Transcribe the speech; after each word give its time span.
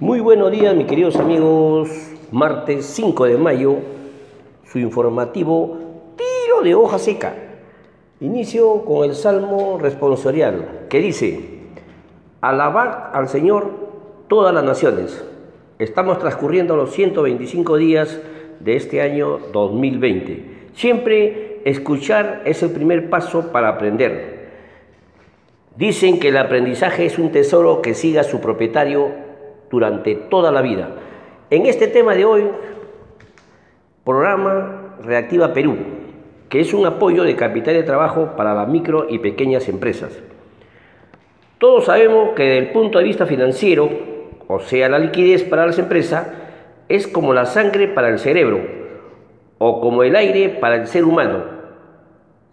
Muy 0.00 0.18
buenos 0.18 0.50
días, 0.50 0.74
mis 0.74 0.88
queridos 0.88 1.14
amigos. 1.14 1.88
Martes 2.32 2.84
5 2.84 3.26
de 3.26 3.38
mayo, 3.38 3.76
su 4.64 4.80
informativo 4.80 5.78
Tiro 6.16 6.62
de 6.64 6.74
hoja 6.74 6.98
seca. 6.98 7.32
Inicio 8.18 8.84
con 8.84 9.08
el 9.08 9.14
Salmo 9.14 9.78
responsorial, 9.80 10.86
que 10.90 10.98
dice, 10.98 11.60
Alabad 12.40 13.14
al 13.14 13.28
Señor 13.28 13.70
todas 14.26 14.52
las 14.52 14.64
naciones. 14.64 15.24
Estamos 15.78 16.18
transcurriendo 16.18 16.74
los 16.74 16.90
125 16.90 17.76
días 17.76 18.20
de 18.58 18.74
este 18.74 19.00
año 19.00 19.38
2020. 19.52 20.70
Siempre 20.74 21.60
escuchar 21.64 22.42
es 22.46 22.64
el 22.64 22.70
primer 22.70 23.10
paso 23.10 23.52
para 23.52 23.68
aprender. 23.68 24.50
Dicen 25.76 26.18
que 26.18 26.28
el 26.30 26.36
aprendizaje 26.36 27.06
es 27.06 27.16
un 27.16 27.30
tesoro 27.30 27.80
que 27.80 27.94
siga 27.94 28.24
su 28.24 28.40
propietario 28.40 29.23
durante 29.74 30.14
toda 30.14 30.52
la 30.52 30.62
vida. 30.62 30.88
En 31.50 31.66
este 31.66 31.88
tema 31.88 32.14
de 32.14 32.24
hoy, 32.24 32.44
programa 34.04 34.96
Reactiva 35.02 35.52
Perú, 35.52 35.76
que 36.48 36.60
es 36.60 36.72
un 36.72 36.86
apoyo 36.86 37.24
de 37.24 37.34
capital 37.34 37.74
de 37.74 37.82
trabajo 37.82 38.30
para 38.36 38.54
las 38.54 38.68
micro 38.68 39.06
y 39.08 39.18
pequeñas 39.18 39.68
empresas. 39.68 40.22
Todos 41.58 41.86
sabemos 41.86 42.30
que 42.36 42.44
desde 42.44 42.58
el 42.58 42.72
punto 42.72 42.98
de 42.98 43.04
vista 43.04 43.26
financiero, 43.26 43.90
o 44.46 44.60
sea, 44.60 44.88
la 44.88 45.00
liquidez 45.00 45.42
para 45.42 45.66
las 45.66 45.78
empresas, 45.78 46.28
es 46.88 47.08
como 47.08 47.34
la 47.34 47.46
sangre 47.46 47.88
para 47.88 48.08
el 48.08 48.20
cerebro 48.20 48.60
o 49.58 49.80
como 49.80 50.04
el 50.04 50.14
aire 50.14 50.50
para 50.50 50.76
el 50.76 50.86
ser 50.86 51.04
humano. 51.04 51.42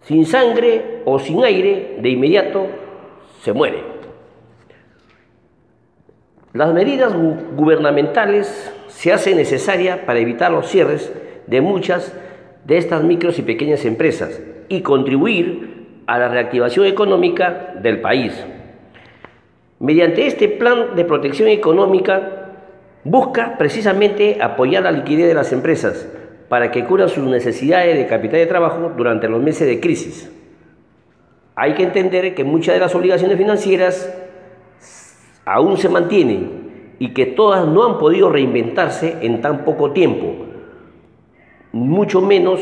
Sin 0.00 0.26
sangre 0.26 1.02
o 1.04 1.18
sin 1.20 1.44
aire, 1.44 1.98
de 2.00 2.08
inmediato 2.08 2.66
se 3.42 3.52
muere. 3.52 3.91
Las 6.54 6.74
medidas 6.74 7.14
gubernamentales 7.56 8.70
se 8.88 9.10
hacen 9.10 9.38
necesarias 9.38 10.00
para 10.00 10.18
evitar 10.18 10.50
los 10.50 10.68
cierres 10.68 11.10
de 11.46 11.62
muchas 11.62 12.12
de 12.66 12.76
estas 12.76 13.02
micros 13.02 13.38
y 13.38 13.42
pequeñas 13.42 13.86
empresas 13.86 14.38
y 14.68 14.82
contribuir 14.82 15.86
a 16.06 16.18
la 16.18 16.28
reactivación 16.28 16.84
económica 16.84 17.74
del 17.80 18.02
país. 18.02 18.34
Mediante 19.80 20.26
este 20.26 20.46
plan 20.48 20.94
de 20.94 21.06
protección 21.06 21.48
económica 21.48 22.50
busca 23.02 23.56
precisamente 23.56 24.36
apoyar 24.40 24.82
la 24.82 24.92
liquidez 24.92 25.28
de 25.28 25.34
las 25.34 25.54
empresas 25.54 26.06
para 26.50 26.70
que 26.70 26.84
cubran 26.84 27.08
sus 27.08 27.24
necesidades 27.24 27.96
de 27.96 28.06
capital 28.06 28.40
de 28.40 28.46
trabajo 28.46 28.92
durante 28.94 29.26
los 29.26 29.42
meses 29.42 29.66
de 29.66 29.80
crisis. 29.80 30.30
Hay 31.54 31.72
que 31.72 31.82
entender 31.82 32.34
que 32.34 32.44
muchas 32.44 32.74
de 32.74 32.80
las 32.80 32.94
obligaciones 32.94 33.38
financieras 33.38 34.21
aún 35.44 35.76
se 35.76 35.88
mantienen 35.88 36.94
y 36.98 37.12
que 37.14 37.26
todas 37.26 37.66
no 37.66 37.84
han 37.84 37.98
podido 37.98 38.30
reinventarse 38.30 39.18
en 39.22 39.40
tan 39.40 39.64
poco 39.64 39.90
tiempo, 39.92 40.34
mucho 41.72 42.20
menos 42.20 42.60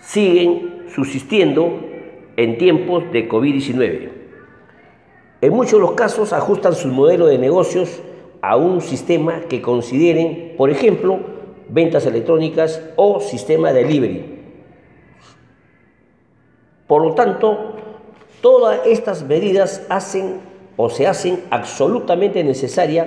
siguen 0.00 0.84
subsistiendo 0.94 1.80
en 2.36 2.58
tiempos 2.58 3.10
de 3.12 3.28
COVID-19. 3.28 4.10
En 5.40 5.52
muchos 5.54 5.72
de 5.72 5.80
los 5.80 5.92
casos 5.92 6.32
ajustan 6.32 6.74
sus 6.74 6.92
modelos 6.92 7.30
de 7.30 7.38
negocios 7.38 8.02
a 8.42 8.56
un 8.56 8.80
sistema 8.80 9.40
que 9.48 9.62
consideren, 9.62 10.54
por 10.56 10.70
ejemplo, 10.70 11.18
ventas 11.68 12.06
electrónicas 12.06 12.82
o 12.96 13.20
sistema 13.20 13.72
de 13.72 13.84
delivery. 13.84 14.38
Por 16.86 17.02
lo 17.02 17.14
tanto, 17.14 17.76
todas 18.40 18.86
estas 18.86 19.22
medidas 19.22 19.86
hacen 19.88 20.49
o 20.82 20.88
se 20.88 21.06
hacen 21.06 21.44
absolutamente 21.50 22.42
necesarias 22.42 23.06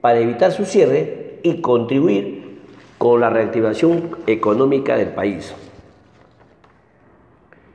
para 0.00 0.18
evitar 0.18 0.50
su 0.50 0.64
cierre 0.64 1.38
y 1.42 1.60
contribuir 1.60 2.62
con 2.96 3.20
la 3.20 3.28
reactivación 3.28 4.16
económica 4.26 4.96
del 4.96 5.08
país. 5.08 5.54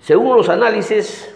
Según 0.01 0.35
los 0.35 0.49
análisis, 0.49 1.31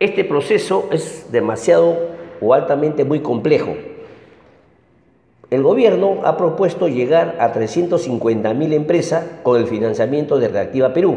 este 0.00 0.24
proceso 0.24 0.88
es 0.90 1.30
demasiado 1.30 1.96
o 2.40 2.52
altamente 2.52 3.04
muy 3.04 3.20
complejo. 3.20 3.76
El 5.50 5.62
gobierno 5.62 6.18
ha 6.24 6.36
propuesto 6.36 6.88
llegar 6.88 7.36
a 7.38 7.52
350.000 7.52 8.72
empresas 8.72 9.24
con 9.44 9.60
el 9.60 9.68
financiamiento 9.68 10.40
de 10.40 10.48
Reactiva 10.48 10.92
Perú. 10.92 11.16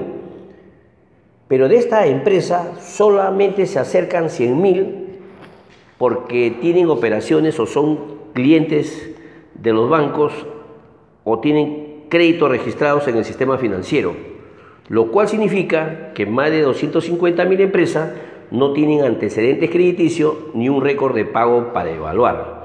Pero 1.47 1.67
de 1.67 1.77
esta 1.77 2.05
empresa 2.05 2.73
solamente 2.79 3.65
se 3.65 3.79
acercan 3.79 4.25
100.000 4.25 5.06
porque 5.97 6.55
tienen 6.61 6.89
operaciones 6.89 7.59
o 7.59 7.65
son 7.65 8.17
clientes 8.33 9.15
de 9.55 9.73
los 9.73 9.89
bancos 9.89 10.33
o 11.23 11.39
tienen 11.39 12.05
créditos 12.09 12.49
registrados 12.49 13.07
en 13.07 13.17
el 13.17 13.25
sistema 13.25 13.57
financiero, 13.57 14.15
lo 14.89 15.11
cual 15.11 15.27
significa 15.27 16.13
que 16.13 16.25
más 16.25 16.51
de 16.51 16.61
250 16.61 17.43
mil 17.45 17.59
empresas 17.59 18.13
no 18.51 18.73
tienen 18.73 19.03
antecedentes 19.03 19.69
crediticios 19.69 20.35
ni 20.53 20.69
un 20.69 20.81
récord 20.81 21.15
de 21.15 21.25
pago 21.25 21.73
para 21.73 21.91
evaluar. 21.91 22.57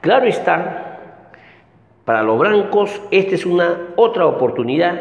Claro 0.00 0.26
está, 0.26 1.30
para 2.04 2.24
los 2.24 2.38
bancos 2.38 3.00
esta 3.12 3.36
es 3.36 3.46
una 3.46 3.92
otra 3.96 4.26
oportunidad, 4.26 4.98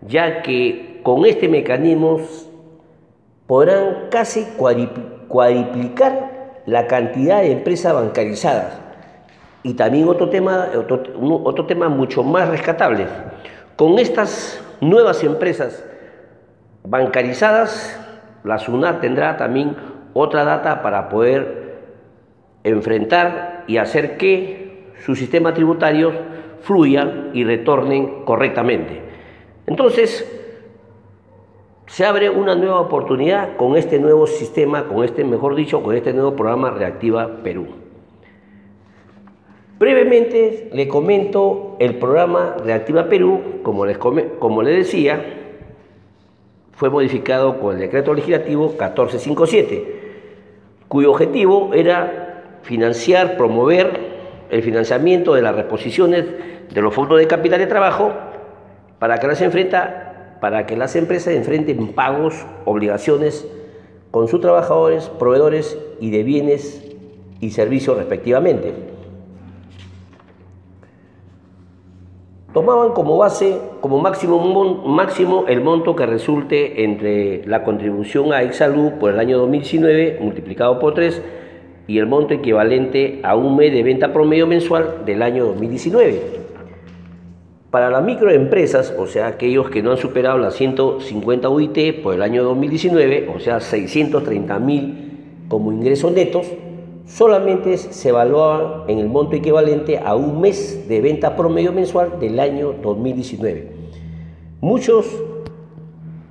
ya 0.00 0.42
que 0.42 1.00
con 1.04 1.24
este 1.26 1.48
mecanismo 1.48 2.20
podrán 3.46 4.08
casi 4.10 4.44
cuadriplicar 4.56 5.15
cuadriplicar 5.28 6.62
la 6.66 6.86
cantidad 6.86 7.40
de 7.40 7.52
empresas 7.52 7.94
bancarizadas. 7.94 8.80
Y 9.62 9.74
también 9.74 10.08
otro 10.08 10.28
tema, 10.28 10.68
otro, 10.76 11.66
tema 11.66 11.88
mucho 11.88 12.22
más 12.22 12.48
rescatable. 12.48 13.06
Con 13.76 13.98
estas 13.98 14.60
nuevas 14.80 15.22
empresas 15.24 15.84
bancarizadas, 16.84 17.98
la 18.44 18.58
SUNAT 18.58 19.00
tendrá 19.00 19.36
también 19.36 19.76
otra 20.12 20.44
data 20.44 20.82
para 20.82 21.08
poder 21.08 21.76
enfrentar 22.62 23.64
y 23.66 23.78
hacer 23.78 24.16
que 24.16 24.92
su 25.04 25.16
sistema 25.16 25.52
tributario 25.52 26.12
fluya 26.62 27.28
y 27.32 27.44
retornen 27.44 28.24
correctamente. 28.24 29.02
Entonces, 29.66 30.24
se 31.86 32.04
abre 32.04 32.30
una 32.30 32.54
nueva 32.54 32.80
oportunidad 32.80 33.56
con 33.56 33.76
este 33.76 33.98
nuevo 33.98 34.26
sistema, 34.26 34.88
con 34.88 35.04
este, 35.04 35.24
mejor 35.24 35.54
dicho, 35.54 35.82
con 35.82 35.94
este 35.94 36.12
nuevo 36.12 36.34
programa 36.34 36.70
Reactiva 36.70 37.42
Perú. 37.42 37.66
Brevemente 39.78 40.70
le 40.72 40.88
comento 40.88 41.76
el 41.78 41.96
programa 41.96 42.56
Reactiva 42.64 43.08
Perú, 43.08 43.60
como 43.62 43.86
les, 43.86 43.98
como 43.98 44.62
decía, 44.62 45.22
fue 46.72 46.90
modificado 46.90 47.60
con 47.60 47.74
el 47.74 47.80
decreto 47.80 48.14
legislativo 48.14 48.68
1457, 48.68 50.00
cuyo 50.88 51.10
objetivo 51.10 51.72
era 51.74 52.58
financiar, 52.62 53.36
promover 53.36 54.16
el 54.50 54.62
financiamiento 54.62 55.34
de 55.34 55.42
las 55.42 55.54
reposiciones 55.54 56.24
de 56.72 56.82
los 56.82 56.94
fondos 56.94 57.18
de 57.18 57.26
capital 57.26 57.58
de 57.58 57.66
trabajo 57.66 58.12
para 58.98 59.18
que 59.18 59.26
las 59.26 59.40
enfrenta 59.42 60.15
para 60.40 60.66
que 60.66 60.76
las 60.76 60.96
empresas 60.96 61.34
enfrenten 61.34 61.92
pagos, 61.92 62.46
obligaciones 62.64 63.46
con 64.10 64.28
sus 64.28 64.40
trabajadores, 64.40 65.08
proveedores 65.08 65.78
y 66.00 66.10
de 66.10 66.22
bienes 66.22 66.82
y 67.40 67.50
servicios 67.50 67.96
respectivamente. 67.96 68.72
Tomaban 72.52 72.92
como 72.92 73.18
base, 73.18 73.58
como 73.82 73.98
máximo, 73.98 74.38
máximo 74.86 75.44
el 75.46 75.60
monto 75.60 75.94
que 75.94 76.06
resulte 76.06 76.84
entre 76.84 77.44
la 77.46 77.62
contribución 77.64 78.32
a 78.32 78.42
Exalud 78.42 78.92
por 78.92 79.12
el 79.12 79.20
año 79.20 79.36
2019 79.36 80.20
multiplicado 80.22 80.78
por 80.78 80.94
3 80.94 81.20
y 81.86 81.98
el 81.98 82.06
monto 82.06 82.32
equivalente 82.32 83.20
a 83.22 83.36
un 83.36 83.56
mes 83.56 83.72
de 83.72 83.82
venta 83.82 84.12
promedio 84.12 84.46
mensual 84.46 85.02
del 85.04 85.20
año 85.20 85.44
2019. 85.44 86.45
Para 87.76 87.90
las 87.90 88.02
microempresas, 88.02 88.94
o 88.96 89.06
sea, 89.06 89.26
aquellos 89.26 89.68
que 89.68 89.82
no 89.82 89.90
han 89.90 89.98
superado 89.98 90.38
las 90.38 90.54
150 90.54 91.46
UIT 91.50 92.02
por 92.02 92.14
el 92.14 92.22
año 92.22 92.42
2019, 92.42 93.28
o 93.36 93.38
sea, 93.38 93.60
630 93.60 94.58
mil 94.60 95.44
como 95.46 95.70
ingresos 95.70 96.10
netos, 96.10 96.46
solamente 97.04 97.76
se 97.76 98.08
evaluaban 98.08 98.88
en 98.88 98.98
el 98.98 99.08
monto 99.08 99.36
equivalente 99.36 99.98
a 99.98 100.16
un 100.16 100.40
mes 100.40 100.88
de 100.88 101.02
venta 101.02 101.36
promedio 101.36 101.70
mensual 101.70 102.18
del 102.18 102.40
año 102.40 102.72
2019. 102.82 103.72
Muchos 104.62 105.04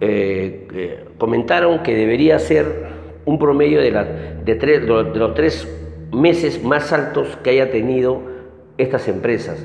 eh, 0.02 0.68
eh, 0.74 1.06
comentaron 1.20 1.84
que 1.84 1.94
debería 1.94 2.40
ser 2.40 2.88
un 3.24 3.38
promedio 3.38 3.82
de, 3.82 3.92
de 3.92 4.80
los 4.80 5.36
tres 5.36 5.68
meses 6.12 6.64
más 6.64 6.92
altos 6.92 7.38
que 7.44 7.52
haya 7.52 7.70
tenido 7.70 8.20
estas 8.80 9.08
empresas 9.08 9.64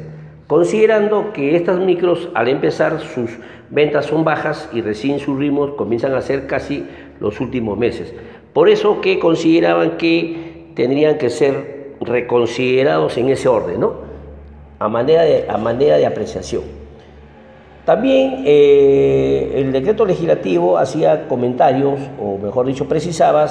considerando 0.51 1.33
que 1.33 1.55
estas 1.55 1.79
micros 1.79 2.29
al 2.35 2.49
empezar 2.49 2.99
sus 2.99 3.31
ventas 3.71 4.07
son 4.07 4.25
bajas 4.25 4.69
y 4.73 4.81
recién 4.81 5.21
sus 5.21 5.39
ritmos 5.39 5.75
comienzan 5.75 6.13
a 6.15 6.21
ser 6.23 6.49
casi 6.49 6.89
los 7.21 7.41
últimos 7.41 7.79
meses. 7.79 8.13
Por 8.53 8.69
eso 8.69 9.01
que 9.01 9.21
consideraban 9.21 9.97
que 9.97 10.73
tendrían 10.75 11.19
que 11.19 11.31
ser 11.31 11.93
reconsiderados 12.01 13.17
en 13.17 13.29
ese 13.29 13.47
orden, 13.47 13.79
¿no? 13.79 13.93
A 14.81 14.89
manera 14.89 15.23
de, 15.23 15.45
a 15.49 15.57
manera 15.57 15.99
de 15.99 16.07
apreciación. 16.07 16.65
También 17.85 18.43
eh, 18.45 19.53
el 19.55 19.71
decreto 19.71 20.05
legislativo 20.05 20.79
hacía 20.79 21.29
comentarios, 21.29 22.01
o 22.21 22.39
mejor 22.39 22.67
dicho, 22.67 22.89
precisaba 22.89 23.47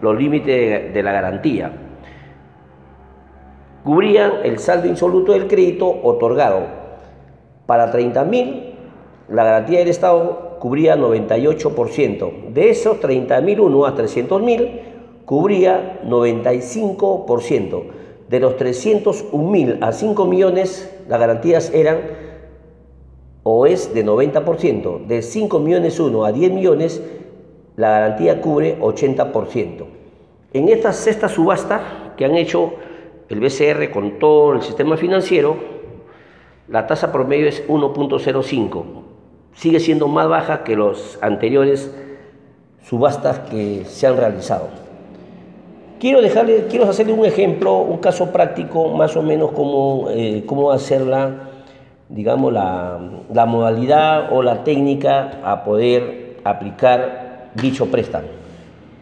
los 0.00 0.18
límites 0.18 0.92
de 0.92 1.02
la 1.04 1.12
garantía. 1.12 1.70
Cubrían 3.84 4.32
el 4.44 4.58
saldo 4.58 4.86
insoluto 4.86 5.32
del 5.32 5.48
crédito 5.48 5.88
otorgado. 6.02 6.60
Para 7.66 7.92
30.000, 7.92 8.72
la 9.28 9.44
garantía 9.44 9.80
del 9.80 9.88
Estado 9.88 10.58
cubría 10.60 10.96
98%. 10.96 12.52
De 12.52 12.70
esos 12.70 13.00
30.001 13.00 13.88
a 13.88 13.96
300.000, 13.96 14.80
cubría 15.24 16.00
95%. 16.04 17.82
De 18.28 18.40
los 18.40 18.56
301.000 18.56 19.78
a 19.80 19.92
5 19.92 20.24
millones, 20.26 20.94
las 21.08 21.18
garantías 21.18 21.72
eran 21.74 21.98
o 23.42 23.66
es 23.66 23.92
de 23.92 24.04
90%. 24.04 25.06
De 25.06 25.22
5 25.22 25.58
millones 25.58 25.98
1 25.98 26.24
a 26.24 26.32
10 26.32 26.52
millones, 26.52 27.02
la 27.76 27.90
garantía 27.90 28.40
cubre 28.40 28.78
80%. 28.78 29.84
En 30.52 30.68
esta 30.68 30.92
sexta 30.92 31.28
subasta 31.28 32.14
que 32.16 32.24
han 32.24 32.36
hecho 32.36 32.74
el 33.32 33.40
BCR 33.40 33.90
con 33.90 34.18
todo 34.18 34.52
el 34.52 34.62
sistema 34.62 34.96
financiero, 34.96 35.56
la 36.68 36.86
tasa 36.86 37.10
promedio 37.10 37.48
es 37.48 37.66
1.05. 37.66 38.84
Sigue 39.54 39.80
siendo 39.80 40.06
más 40.08 40.28
baja 40.28 40.64
que 40.64 40.76
los 40.76 41.18
anteriores 41.22 41.94
subastas 42.84 43.40
que 43.50 43.84
se 43.86 44.06
han 44.06 44.16
realizado. 44.16 44.68
Quiero, 45.98 46.20
dejarle, 46.20 46.66
quiero 46.68 46.88
hacerle 46.88 47.12
un 47.12 47.24
ejemplo, 47.24 47.78
un 47.78 47.98
caso 47.98 48.32
práctico, 48.32 48.88
más 48.88 49.16
o 49.16 49.22
menos 49.22 49.52
cómo, 49.52 50.08
eh, 50.10 50.42
cómo 50.46 50.70
digamos, 52.08 52.52
la, 52.52 52.98
la 53.32 53.46
modalidad 53.46 54.32
o 54.32 54.42
la 54.42 54.64
técnica 54.64 55.40
a 55.44 55.64
poder 55.64 56.38
aplicar 56.44 57.50
dicho 57.54 57.86
préstamo. 57.86 58.26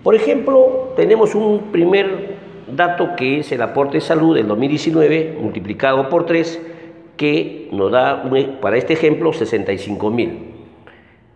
Por 0.03 0.15
ejemplo, 0.15 0.93
tenemos 0.94 1.35
un 1.35 1.71
primer 1.73 2.30
dato 2.76 3.17
que 3.17 3.40
es 3.40 3.52
el 3.52 3.62
aporte 3.62 3.99
de 3.99 4.00
salud 4.00 4.37
del 4.37 4.49
2019 4.49 5.38
multiplicado 5.40 6.08
por 6.08 6.26
3, 6.26 6.61
que 7.17 7.69
nos 7.72 7.93
da, 7.93 8.25
para 8.61 8.76
este 8.76 8.94
ejemplo, 8.94 9.32
65 9.32 10.11
mil. 10.11 10.38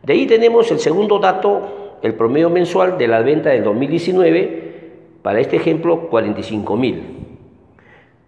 De 0.03 0.13
ahí 0.13 0.27
tenemos 0.27 0.71
el 0.71 0.79
segundo 0.79 1.19
dato, 1.19 1.99
el 2.03 2.15
promedio 2.15 2.51
mensual 2.51 2.99
de 2.99 3.09
la 3.09 3.21
venta 3.21 3.51
del 3.51 3.65
2019, 3.65 4.73
para 5.23 5.41
este 5.41 5.57
ejemplo, 5.57 6.09
45 6.09 6.77
mil. 6.77 7.03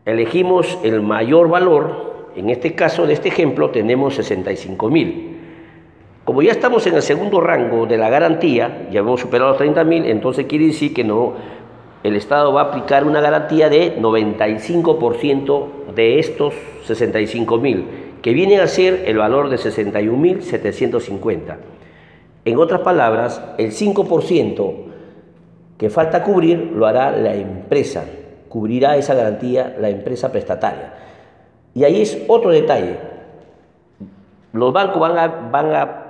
Elegimos 0.04 0.78
el 0.84 1.02
mayor 1.02 1.48
valor, 1.48 2.30
en 2.36 2.50
este 2.50 2.74
caso 2.74 3.06
de 3.06 3.14
este 3.14 3.28
ejemplo 3.28 3.70
tenemos 3.70 4.14
65 4.14 4.90
mil. 4.90 5.36
Como 6.24 6.42
ya 6.42 6.52
estamos 6.52 6.86
en 6.86 6.94
el 6.94 7.02
segundo 7.02 7.40
rango 7.40 7.86
de 7.86 7.96
la 7.96 8.10
garantía, 8.10 8.88
ya 8.90 9.00
hemos 9.00 9.20
superado 9.20 9.50
los 9.50 9.58
30 9.58 9.84
mil, 9.84 10.04
entonces 10.06 10.46
quiere 10.46 10.66
decir 10.66 10.92
que 10.92 11.04
no, 11.04 11.34
el 12.06 12.14
Estado 12.14 12.52
va 12.52 12.60
a 12.60 12.64
aplicar 12.66 13.04
una 13.04 13.20
garantía 13.20 13.68
de 13.68 13.98
95% 13.98 15.66
de 15.94 16.20
estos 16.20 16.54
65 16.84 17.58
mil, 17.58 17.86
que 18.22 18.32
viene 18.32 18.60
a 18.60 18.68
ser 18.68 19.02
el 19.06 19.18
valor 19.18 19.48
de 19.48 19.56
61.750. 19.56 21.56
En 22.44 22.58
otras 22.58 22.82
palabras, 22.82 23.42
el 23.58 23.72
5% 23.72 24.74
que 25.78 25.90
falta 25.90 26.22
cubrir 26.22 26.70
lo 26.76 26.86
hará 26.86 27.10
la 27.10 27.34
empresa, 27.34 28.04
cubrirá 28.48 28.96
esa 28.96 29.14
garantía 29.14 29.76
la 29.80 29.88
empresa 29.88 30.30
prestataria. 30.30 30.94
Y 31.74 31.82
ahí 31.82 32.00
es 32.00 32.22
otro 32.28 32.50
detalle. 32.50 32.98
Los 34.52 34.72
bancos 34.72 35.00
van 35.00 35.18
a, 35.18 35.26
van 35.26 35.74
a 35.74 36.02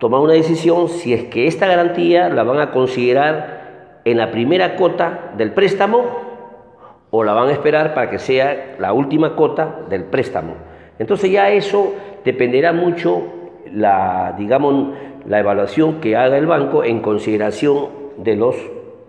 tomar 0.00 0.20
una 0.20 0.32
decisión 0.32 0.88
si 0.88 1.12
es 1.12 1.24
que 1.24 1.46
esta 1.46 1.66
garantía 1.66 2.30
la 2.30 2.42
van 2.42 2.58
a 2.58 2.72
considerar 2.72 3.61
en 4.04 4.16
la 4.16 4.30
primera 4.30 4.76
cota 4.76 5.32
del 5.36 5.52
préstamo 5.52 6.04
o 7.10 7.24
la 7.24 7.34
van 7.34 7.48
a 7.48 7.52
esperar 7.52 7.94
para 7.94 8.10
que 8.10 8.18
sea 8.18 8.76
la 8.78 8.92
última 8.92 9.36
cota 9.36 9.80
del 9.88 10.04
préstamo. 10.04 10.54
Entonces 10.98 11.30
ya 11.30 11.50
eso 11.50 11.94
dependerá 12.24 12.72
mucho 12.72 13.22
la, 13.72 14.34
digamos, 14.38 14.94
la 15.26 15.40
evaluación 15.40 16.00
que 16.00 16.16
haga 16.16 16.38
el 16.38 16.46
banco 16.46 16.84
en 16.84 17.00
consideración 17.00 17.88
de 18.16 18.36
los 18.36 18.56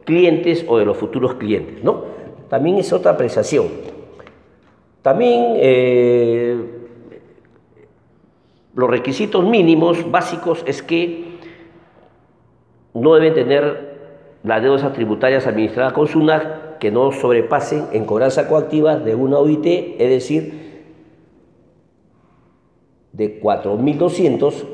clientes 0.06 0.66
o 0.68 0.78
de 0.78 0.86
los 0.86 0.98
futuros 0.98 1.36
clientes, 1.36 1.84
¿no? 1.84 2.04
También 2.50 2.78
es 2.78 2.92
otra 2.92 3.12
apreciación. 3.12 3.68
También 5.01 5.54
eh, 5.57 6.57
los 8.75 8.90
requisitos 8.90 9.44
mínimos 9.45 10.10
básicos 10.12 10.63
es 10.66 10.81
que 10.81 11.34
no 12.94 13.16
deben 13.16 13.34
tener 13.34 13.93
las 14.44 14.62
deudas 14.62 14.92
tributarias 14.94 15.48
administradas 15.48 15.94
con 15.94 16.07
SUNAT 16.07 16.78
que 16.80 16.92
no 16.92 17.12
sobrepasen 17.12 17.88
en 17.94 18.06
cobranza 18.06 18.48
coactiva 18.48 18.98
de 18.98 19.16
una 19.16 19.38
OIT, 19.38 19.66
es 19.66 20.10
decir, 20.10 20.63
de 23.13 23.42
4.200 23.42 24.66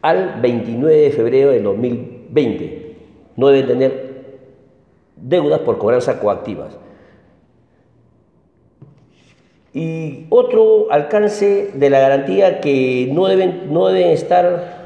al 0.00 0.40
29 0.40 0.96
de 0.96 1.10
febrero 1.10 1.50
de 1.50 1.60
2020. 1.60 2.96
No 3.36 3.48
deben 3.48 3.66
tener 3.66 4.12
deudas 5.16 5.60
por 5.60 5.78
cobranza 5.78 6.18
coactivas. 6.18 6.78
Y 9.74 10.26
otro 10.30 10.90
alcance 10.90 11.70
de 11.74 11.90
la 11.90 12.00
garantía 12.00 12.60
que 12.60 13.10
no 13.12 13.26
deben, 13.26 13.72
no 13.72 13.88
deben 13.88 14.10
estar 14.10 14.81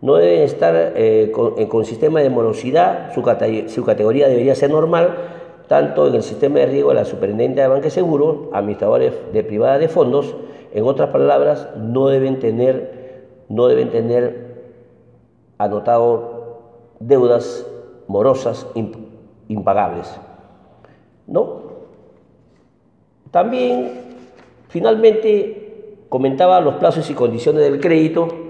no 0.00 0.14
deben 0.16 0.42
estar 0.42 0.74
eh, 0.96 1.32
con, 1.32 1.84
sistema 1.84 2.20
de 2.20 2.30
morosidad, 2.30 3.12
su, 3.14 3.22
categoría 3.22 4.28
debería 4.28 4.54
ser 4.54 4.70
normal, 4.70 5.14
tanto 5.66 6.06
en 6.06 6.14
el 6.14 6.22
sistema 6.22 6.60
de 6.60 6.66
riesgo 6.66 6.90
de 6.90 6.94
la 6.94 7.04
Superintendencia 7.04 7.64
de 7.64 7.68
Banca 7.68 7.88
y 7.88 7.90
Seguros, 7.90 8.48
administradores 8.52 9.12
de 9.32 9.42
privada 9.42 9.78
de 9.78 9.88
fondos, 9.88 10.36
en 10.72 10.84
otras 10.84 11.10
palabras, 11.10 11.68
no 11.76 12.08
deben 12.08 12.38
tener, 12.38 13.26
no 13.48 13.66
deben 13.66 13.90
tener 13.90 14.48
anotado 15.58 16.60
deudas 17.00 17.66
morosas 18.06 18.66
impagables. 19.48 20.14
¿No? 21.26 21.62
También, 23.30 24.00
finalmente, 24.68 25.96
comentaba 26.08 26.60
los 26.60 26.74
plazos 26.74 27.10
y 27.10 27.14
condiciones 27.14 27.62
del 27.62 27.80
crédito 27.80 28.47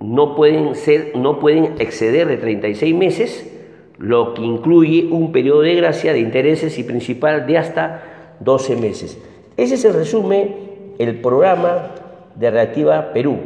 no 0.00 0.34
pueden, 0.36 0.74
ser, 0.74 1.12
no 1.16 1.40
pueden 1.40 1.74
exceder 1.78 2.28
de 2.28 2.36
36 2.36 2.94
meses, 2.94 3.52
lo 3.98 4.34
que 4.34 4.42
incluye 4.42 5.08
un 5.10 5.32
periodo 5.32 5.62
de 5.62 5.74
gracia 5.74 6.12
de 6.12 6.20
intereses 6.20 6.78
y 6.78 6.84
principal 6.84 7.46
de 7.46 7.58
hasta 7.58 8.36
12 8.40 8.76
meses. 8.76 9.18
Ese 9.56 9.76
se 9.76 9.92
resume 9.92 10.54
el 10.98 11.20
programa 11.20 11.90
de 12.36 12.50
Reactiva 12.50 13.12
Perú. 13.12 13.38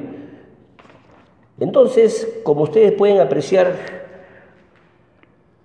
Entonces, 1.59 2.41
como 2.43 2.65
ustedes 2.65 2.93
pueden 2.93 3.21
apreciar, 3.21 4.03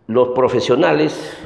los 0.08 0.30
profesionales 0.30 1.38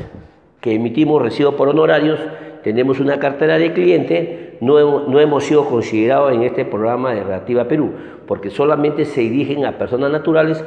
que 0.59 0.75
emitimos 0.75 1.21
recibo 1.21 1.55
por 1.55 1.69
honorarios, 1.69 2.19
tenemos 2.63 2.99
una 2.99 3.19
cartera 3.19 3.57
de 3.57 3.73
cliente, 3.73 4.50
no, 4.61 5.07
no 5.07 5.19
hemos 5.19 5.43
sido 5.43 5.65
considerados 5.65 6.31
en 6.31 6.43
este 6.43 6.63
programa 6.63 7.13
de 7.13 7.23
Reactiva 7.23 7.65
Perú 7.65 7.91
porque 8.31 8.49
solamente 8.49 9.03
se 9.03 9.19
dirigen 9.19 9.65
a 9.65 9.77
personas 9.77 10.09
naturales 10.09 10.63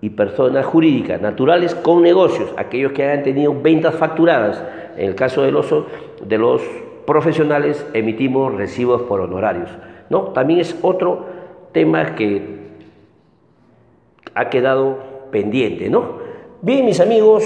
y 0.00 0.10
personas 0.10 0.66
jurídicas, 0.66 1.20
naturales 1.20 1.74
con 1.76 2.02
negocios, 2.02 2.52
aquellos 2.56 2.90
que 2.90 3.04
hayan 3.04 3.22
tenido 3.22 3.54
ventas 3.54 3.94
facturadas. 3.94 4.62
En 4.96 5.10
el 5.10 5.14
caso 5.14 5.42
de 5.42 5.52
los, 5.52 5.72
de 6.26 6.38
los 6.38 6.60
profesionales 7.06 7.86
emitimos 7.94 8.52
recibos 8.54 9.02
por 9.02 9.20
honorarios. 9.20 9.70
¿no? 10.10 10.32
También 10.32 10.58
es 10.58 10.76
otro 10.82 11.26
tema 11.70 12.16
que 12.16 12.58
ha 14.34 14.50
quedado 14.50 14.98
pendiente. 15.30 15.90
¿no? 15.90 16.18
Bien, 16.62 16.84
mis 16.84 16.98
amigos, 16.98 17.44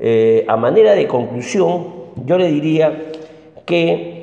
eh, 0.00 0.46
a 0.48 0.56
manera 0.56 0.92
de 0.92 1.06
conclusión, 1.06 1.86
yo 2.24 2.38
le 2.38 2.48
diría 2.48 3.10
que 3.66 4.13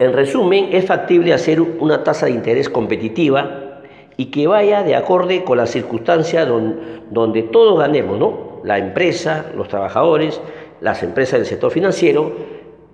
en 0.00 0.14
resumen, 0.14 0.70
es 0.72 0.86
factible 0.86 1.34
hacer 1.34 1.60
una 1.60 2.02
tasa 2.02 2.24
de 2.24 2.32
interés 2.32 2.70
competitiva 2.70 3.82
y 4.16 4.26
que 4.26 4.46
vaya 4.46 4.82
de 4.82 4.96
acorde 4.96 5.44
con 5.44 5.58
las 5.58 5.70
circunstancias 5.70 6.48
donde, 7.10 7.42
todos 7.42 7.78
ganemos, 7.78 8.18
¿no? 8.18 8.60
La 8.64 8.78
empresa, 8.78 9.52
los 9.54 9.68
trabajadores, 9.68 10.40
las 10.80 11.02
empresas 11.02 11.40
del 11.40 11.46
sector 11.46 11.70
financiero 11.70 12.32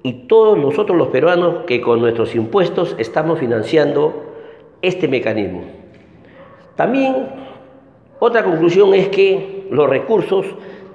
y 0.02 0.26
todos 0.26 0.58
nosotros 0.58 0.98
los 0.98 1.08
peruanos 1.08 1.64
que 1.64 1.80
con 1.80 2.00
nuestros 2.00 2.34
impuestos 2.34 2.96
estamos 2.98 3.38
financiando 3.38 4.24
este 4.82 5.06
mecanismo. 5.06 5.62
También 6.74 7.28
otra 8.18 8.42
conclusión 8.42 8.94
es 8.94 9.10
que 9.10 9.68
los 9.70 9.88
recursos 9.88 10.44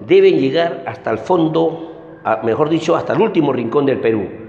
deben 0.06 0.40
llegar 0.40 0.84
hasta 0.88 1.10
el 1.10 1.20
fondo, 1.20 1.94
mejor 2.44 2.68
dicho, 2.68 2.98
hasta 2.98 3.14
el 3.14 3.22
último 3.22 3.54
rincón 3.54 3.86
del 3.86 4.02
Perú. 4.02 4.41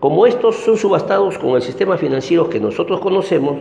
Como 0.00 0.26
estos 0.26 0.56
son 0.56 0.78
subastados 0.78 1.36
con 1.36 1.50
el 1.50 1.60
sistema 1.60 1.98
financiero 1.98 2.48
que 2.48 2.58
nosotros 2.58 3.00
conocemos, 3.00 3.58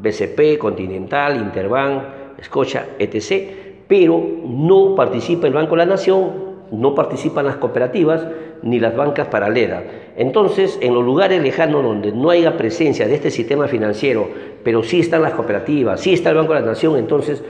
BCP, 0.00 0.58
Continental, 0.58 1.36
Interbank, 1.36 2.02
Escocha, 2.38 2.86
etc., 2.98 3.84
pero 3.86 4.20
no 4.44 4.96
participa 4.96 5.46
el 5.46 5.52
Banco 5.52 5.76
de 5.76 5.76
la 5.76 5.86
Nación, 5.86 6.56
no 6.72 6.92
participan 6.96 7.46
las 7.46 7.58
cooperativas 7.58 8.26
ni 8.64 8.80
las 8.80 8.96
bancas 8.96 9.28
paralelas. 9.28 9.84
Entonces, 10.16 10.76
en 10.82 10.92
los 10.92 11.04
lugares 11.04 11.40
lejanos 11.40 11.84
donde 11.84 12.10
no 12.10 12.30
haya 12.30 12.56
presencia 12.56 13.06
de 13.06 13.14
este 13.14 13.30
sistema 13.30 13.68
financiero, 13.68 14.28
pero 14.64 14.82
sí 14.82 14.98
están 14.98 15.22
las 15.22 15.34
cooperativas, 15.34 16.00
sí 16.00 16.12
está 16.12 16.30
el 16.30 16.36
Banco 16.36 16.54
de 16.54 16.62
la 16.62 16.66
Nación, 16.66 16.96
entonces 16.96 17.44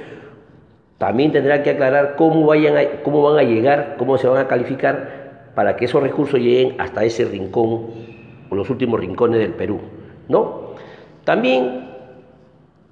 también 0.99 1.33
tendrá 1.33 1.63
que 1.63 1.71
aclarar 1.71 2.17
cómo, 2.17 2.53
cómo 3.03 3.23
van 3.23 3.39
a 3.39 3.49
llegar, 3.49 3.95
cómo 3.97 4.19
se 4.19 4.29
van 4.29 4.45
a 4.45 4.47
calificar 4.47 5.53
para 5.55 5.75
que 5.77 5.87
esos 5.87 6.03
recursos 6.03 6.39
lleguen 6.39 6.75
hasta 6.79 7.03
ese 7.03 7.25
rincón 7.25 8.16
los 8.57 8.71
últimos 8.71 9.01
rincones 9.01 9.41
del 9.41 9.53
Perú. 9.53 9.81
¿no? 10.29 10.73
También 11.25 11.91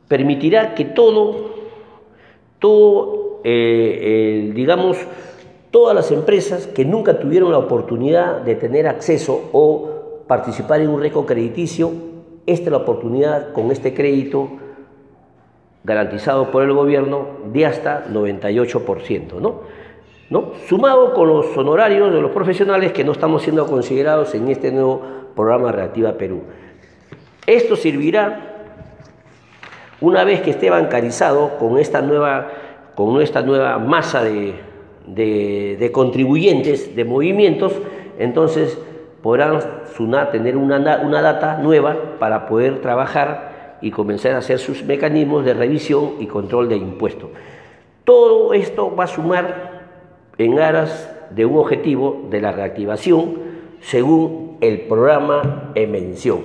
permitirá 0.09 0.75
que 0.75 0.85
todo, 0.85 1.51
todo 2.59 3.41
eh, 3.45 4.53
digamos, 4.55 4.97
todas 5.71 5.95
las 5.95 6.11
empresas 6.11 6.67
que 6.67 6.85
nunca 6.85 7.19
tuvieron 7.19 7.51
la 7.51 7.59
oportunidad 7.59 8.41
de 8.41 8.55
tener 8.55 8.87
acceso 8.87 9.51
o 9.53 10.23
participar 10.27 10.81
en 10.81 10.89
un 10.89 11.01
récord 11.01 11.27
crediticio, 11.27 11.91
esta 12.47 12.67
es 12.67 12.71
la 12.71 12.79
oportunidad 12.79 13.53
con 13.53 13.71
este 13.71 13.93
crédito 13.93 14.49
garantizado 15.83 16.51
por 16.51 16.63
el 16.63 16.73
gobierno 16.73 17.27
de 17.53 17.67
hasta 17.67 18.07
98%, 18.07 19.41
¿no? 19.41 19.63
Sumado 20.69 21.13
con 21.13 21.29
los 21.29 21.57
honorarios 21.57 22.13
de 22.13 22.21
los 22.21 22.31
profesionales 22.31 22.93
que 22.93 23.05
no 23.05 23.13
estamos 23.13 23.43
siendo 23.43 23.67
considerados 23.67 24.35
en 24.35 24.49
este 24.49 24.73
nuevo 24.73 25.03
programa 25.37 25.71
Reactiva 25.71 26.13
Perú. 26.13 26.43
Esto 27.47 27.77
servirá 27.77 28.55
una 30.01 30.25
vez 30.25 30.41
que 30.41 30.51
esté 30.51 30.71
bancarizado 30.71 31.59
con 31.59 31.79
esta 31.79 32.01
nueva, 32.01 32.49
con 32.95 33.21
esta 33.21 33.43
nueva 33.43 33.79
masa 33.79 34.25
de, 34.25 34.55
de, 35.07 35.91
contribuyentes, 35.93 36.97
de 36.97 37.05
movimientos, 37.05 37.73
entonces 38.19 38.79
podrán 39.23 39.61
tener 40.33 40.57
una, 40.57 41.01
una 41.05 41.23
data 41.23 41.59
nueva 41.59 41.97
para 42.19 42.47
poder 42.47 42.81
trabajar 42.81 43.79
y 43.83 43.91
comenzar 43.91 44.33
a 44.33 44.39
hacer 44.39 44.59
sus 44.59 44.83
mecanismos 44.85 45.45
de 45.45 45.53
revisión 45.53 46.15
y 46.19 46.27
control 46.27 46.69
de 46.71 46.77
impuestos. 46.77 47.29
Todo 48.05 48.55
esto 48.55 48.95
va 48.95 49.05
a 49.05 49.09
sumar 49.09 49.74
en 50.39 50.59
aras 50.59 51.11
de 51.31 51.47
un 51.47 51.59
objetivo 51.59 52.27
de 52.31 52.41
la 52.41 52.53
reactivación 52.53 53.35
según 53.81 54.59
el 54.61 54.83
programa 54.83 55.73
en 55.75 55.93
mención. 55.93 56.43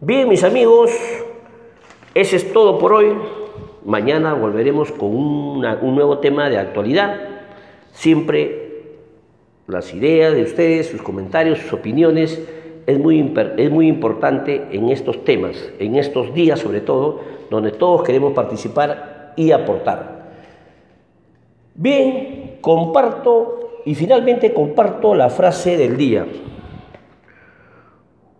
Bien, 0.00 0.28
mis 0.28 0.44
amigos, 0.44 0.90
ese 2.14 2.36
es 2.36 2.52
todo 2.52 2.78
por 2.78 2.92
hoy. 2.92 3.14
Mañana 3.84 4.34
volveremos 4.34 4.90
con 4.92 5.14
un 5.14 5.94
nuevo 5.94 6.18
tema 6.18 6.48
de 6.48 6.58
actualidad. 6.58 7.20
Siempre 7.92 8.64
las 9.66 9.94
ideas 9.94 10.34
de 10.34 10.42
ustedes, 10.42 10.88
sus 10.88 11.02
comentarios, 11.02 11.58
sus 11.58 11.72
opiniones, 11.72 12.40
es 12.86 12.98
muy, 12.98 13.32
es 13.56 13.70
muy 13.70 13.88
importante 13.88 14.66
en 14.72 14.90
estos 14.90 15.24
temas, 15.24 15.56
en 15.78 15.96
estos 15.96 16.34
días 16.34 16.60
sobre 16.60 16.80
todo, 16.80 17.20
donde 17.50 17.72
todos 17.72 18.02
queremos 18.02 18.34
participar 18.34 19.32
y 19.36 19.52
aportar. 19.52 20.28
Bien, 21.74 22.43
comparto 22.64 23.82
y 23.84 23.94
finalmente 23.94 24.54
comparto 24.54 25.14
la 25.14 25.28
frase 25.28 25.76
del 25.76 25.98
día. 25.98 26.26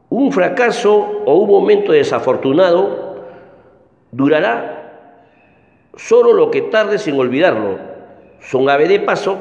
Un 0.09 0.33
fracaso 0.33 0.95
o 1.27 1.35
un 1.35 1.51
momento 1.51 1.93
desafortunado 1.93 3.17
durará 4.11 5.19
solo 5.95 6.33
lo 6.33 6.51
que 6.51 6.63
tarde 6.63 6.97
sin 6.97 7.19
olvidarlo 7.19 7.77
son 8.41 8.71
ave 8.71 8.89
de 8.89 9.01
paso, 9.01 9.37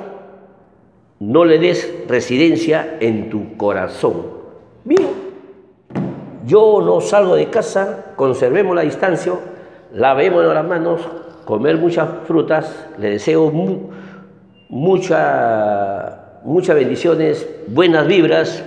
no 1.19 1.45
le 1.45 1.59
des 1.59 2.03
residencia 2.09 2.97
en 2.99 3.29
tu 3.29 3.55
corazón. 3.55 4.33
Bien, 4.83 5.07
yo 6.45 6.81
no 6.81 6.99
salgo 6.99 7.37
de 7.37 7.49
casa, 7.49 8.13
conservemos 8.17 8.75
la 8.75 8.81
distancia, 8.81 9.31
lavémonos 9.93 10.53
las 10.53 10.65
manos, 10.65 11.01
comer 11.45 11.77
muchas 11.77 12.09
frutas, 12.25 12.89
le 12.97 13.11
deseo 13.11 13.49
muchas 14.69 16.19
bendiciones, 16.75 17.47
buenas 17.67 18.07
vibras, 18.07 18.63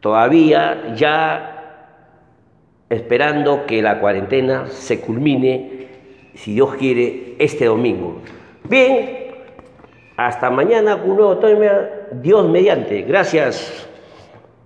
todavía 0.00 0.94
ya 0.94 1.48
esperando 2.88 3.64
que 3.66 3.80
la 3.80 4.00
cuarentena 4.00 4.66
se 4.68 5.00
culmine, 5.00 5.88
si 6.34 6.54
Dios 6.54 6.74
quiere, 6.74 7.36
este 7.38 7.64
domingo. 7.66 8.20
Bien, 8.68 9.22
hasta 10.16 10.50
mañana 10.50 10.96
un 10.96 11.16
nuevo 11.16 11.38
tema, 11.38 11.70
Dios 12.12 12.48
mediante. 12.48 13.02
Gracias. 13.02 13.88